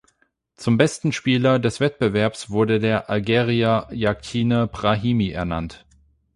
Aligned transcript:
Zum 0.55 0.79
besten 0.79 1.11
Spieler 1.11 1.59
des 1.59 1.79
Wettbewerbs 1.79 2.49
wurde 2.49 2.79
der 2.79 3.11
Algerier 3.11 3.87
Yacine 3.91 4.65
Brahimi 4.65 5.29
ernannt. 5.29 5.85